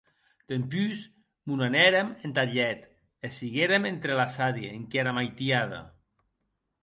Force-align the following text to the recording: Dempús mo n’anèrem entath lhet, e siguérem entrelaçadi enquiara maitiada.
Dempús 0.51 1.01
mo 1.49 1.57
n’anèrem 1.59 2.09
entath 2.27 2.53
lhet, 2.55 2.81
e 3.25 3.31
siguérem 3.37 3.83
entrelaçadi 3.91 4.63
enquiara 4.79 5.15
maitiada. 5.19 5.81